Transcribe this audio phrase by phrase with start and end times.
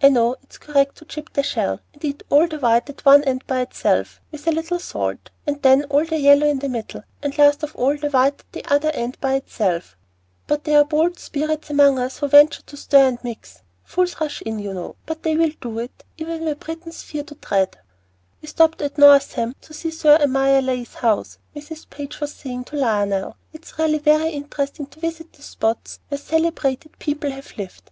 [0.00, 3.24] I know it's correct to chip the shell, and eat all the white at one
[3.24, 7.02] end by itself, with a little salt, and then all the yellow in the middle,
[7.24, 9.96] and last of all the white at the other end by itself;
[10.46, 13.62] but there are bold spirits among us who venture to stir and mix.
[13.82, 17.76] Fools rush in, you know; they will do it, even where Britons fear to tread."
[18.40, 21.90] "We stopped at Northam to see Sir Amyas Leigh's house," Mrs.
[21.90, 23.36] Page was saying to Lionel.
[23.52, 27.90] "It's really very interesting to visit the spots where celebrated people have lived.